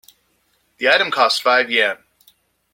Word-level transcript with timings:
The 0.79 0.89
item 0.89 1.11
costs 1.11 1.39
five 1.39 1.69
Yen. 1.69 1.97